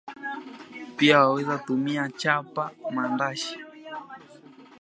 Pia 0.95 1.19
waweza 1.19 1.57
tumia 1.59 2.09
Chapa 2.11 2.71
mandashi 2.91 3.59